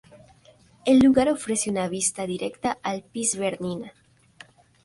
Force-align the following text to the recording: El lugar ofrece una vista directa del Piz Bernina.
El 0.83 0.97
lugar 0.97 1.29
ofrece 1.29 1.69
una 1.69 1.87
vista 1.87 2.25
directa 2.25 2.79
del 2.83 3.03
Piz 3.03 3.37
Bernina. 3.37 3.93